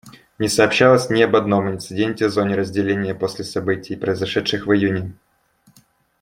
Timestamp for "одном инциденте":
1.35-2.25